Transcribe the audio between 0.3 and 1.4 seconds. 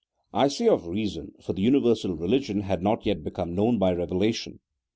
I say of reason,